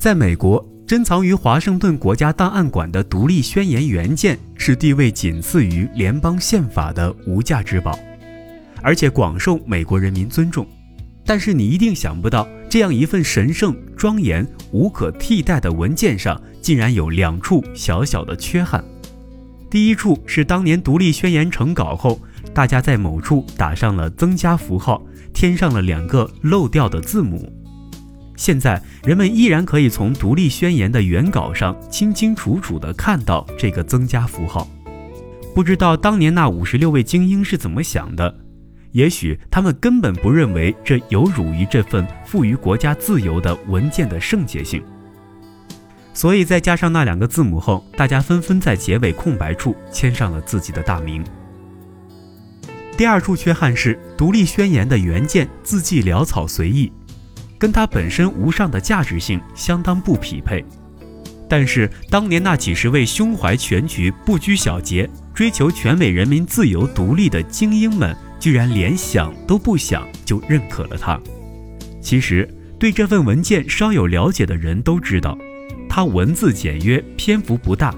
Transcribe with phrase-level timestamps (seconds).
[0.00, 7.98] 在美国，珍藏于华盛顿国家档案馆的独立宣言原件是地位仅次于联邦宪法的无价之宝，
[8.80, 10.66] 而且广受美国人民尊重。
[11.26, 18.82] 但是你一定想不到，这样一份神圣、庄严、无可替代的文件上，竟然有两处小小的缺憾。
[19.68, 22.18] 第一处是当年独立宣言成稿后，
[22.54, 25.02] 大家在某处打上了增加符号，
[25.34, 27.52] 添上了两个漏掉的字母。
[28.40, 34.66] 现在人们依然可以从独立宣言的原稿上清清楚楚地看到这个增加符号。
[35.54, 38.34] 不知道当年那五十六位精英是怎么想的？
[38.92, 44.82] 也许他们根本不认为这有辱于这份赋予国家自由的文件的圣洁性，
[46.14, 51.22] 所以再加上那两个字母后，大家纷纷在结尾空白处签上了自己的大名。
[52.96, 56.90] 第二处缺憾是，独立宣言的原件字迹潦草随意，
[57.60, 60.64] 跟它本身无上的价值性相当不匹配。
[61.48, 68.16] 但是当年那几十位胸怀全局、不拘小节、追求全美人民自由独立的精英们。
[68.40, 71.20] 居然连想都不想就认可了它。
[72.00, 75.36] 其实，对这份文件稍有了解的人都知道，
[75.90, 77.94] 它文字简约，篇幅不大，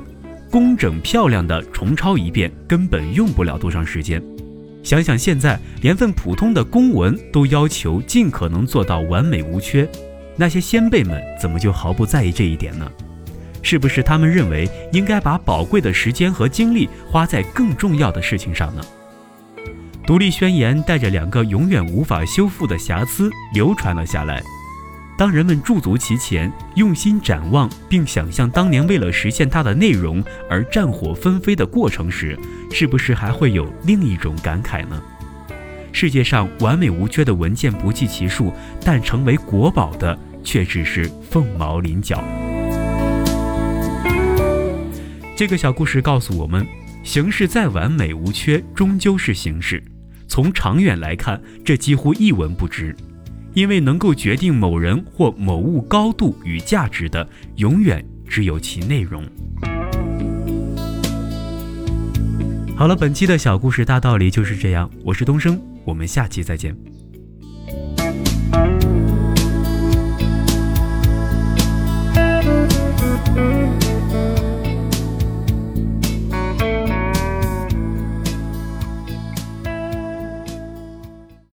[0.51, 4.20] 工整漂亮的重抄一遍根本用不了多长时间。
[4.83, 9.89] 想想现在，连份普通的公文都要求尽可能做到完美无缺，
[10.36, 12.91] 那些先辈们怎么就毫不在意这一点呢？
[13.62, 18.83] 是不是他们认为应该把宝贵的时间和精力花在更重要的事情上呢？
[20.05, 24.42] 独立宣言带着两个永远无法修复的瑕疵流传了下来。
[25.23, 30.20] 当人们驻足其前，用心展望，并想象当年为了实现它的内容
[30.51, 32.37] 而战火纷飞的过程时，
[32.73, 35.01] 是不是还会有另一种感慨呢？
[35.92, 38.53] 世界上完美无缺的文件不计其数，
[38.84, 42.25] 但成为国宝的却只是凤毛麟角。
[45.36, 46.67] 这个小故事告诉我们，
[47.05, 49.80] 形式再完美无缺，终究是形式。
[50.27, 52.92] 从长远来看，这几乎一文不值，
[53.55, 57.27] 因为能够决定某人或某物高度与价值的
[57.57, 59.24] 永远只有其内容。
[62.77, 66.77] 好了本期的小故事大道理就是这样我是东升我们下期再见。